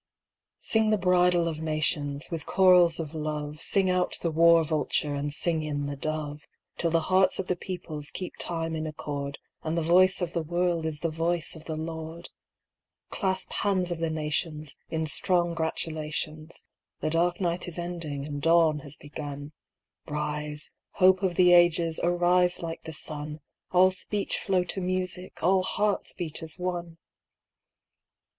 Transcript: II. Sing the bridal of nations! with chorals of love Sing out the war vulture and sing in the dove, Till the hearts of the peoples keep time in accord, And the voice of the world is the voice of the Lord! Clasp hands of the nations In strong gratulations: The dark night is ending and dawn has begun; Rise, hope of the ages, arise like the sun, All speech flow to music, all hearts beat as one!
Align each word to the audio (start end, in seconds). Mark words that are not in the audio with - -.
II. 0.01 0.57
Sing 0.57 0.89
the 0.89 0.97
bridal 0.97 1.47
of 1.47 1.59
nations! 1.61 2.31
with 2.31 2.47
chorals 2.47 2.99
of 2.99 3.13
love 3.13 3.61
Sing 3.61 3.87
out 3.87 4.17
the 4.23 4.31
war 4.31 4.63
vulture 4.63 5.13
and 5.13 5.31
sing 5.31 5.61
in 5.61 5.85
the 5.85 5.95
dove, 5.95 6.47
Till 6.79 6.89
the 6.89 7.01
hearts 7.01 7.37
of 7.37 7.45
the 7.45 7.55
peoples 7.55 8.09
keep 8.09 8.33
time 8.39 8.75
in 8.75 8.87
accord, 8.87 9.37
And 9.61 9.77
the 9.77 9.83
voice 9.83 10.19
of 10.19 10.33
the 10.33 10.41
world 10.41 10.87
is 10.87 11.01
the 11.01 11.11
voice 11.11 11.55
of 11.55 11.65
the 11.65 11.75
Lord! 11.75 12.29
Clasp 13.11 13.51
hands 13.51 13.91
of 13.91 13.99
the 13.99 14.09
nations 14.09 14.75
In 14.89 15.05
strong 15.05 15.53
gratulations: 15.53 16.63
The 17.01 17.11
dark 17.11 17.39
night 17.39 17.67
is 17.67 17.77
ending 17.77 18.25
and 18.25 18.41
dawn 18.41 18.79
has 18.79 18.95
begun; 18.95 19.51
Rise, 20.07 20.71
hope 20.93 21.21
of 21.21 21.35
the 21.35 21.53
ages, 21.53 21.99
arise 22.01 22.59
like 22.63 22.85
the 22.85 22.91
sun, 22.93 23.39
All 23.71 23.91
speech 23.91 24.39
flow 24.39 24.63
to 24.63 24.81
music, 24.81 25.43
all 25.43 25.61
hearts 25.61 26.11
beat 26.13 26.41
as 26.41 26.57
one! 26.57 26.97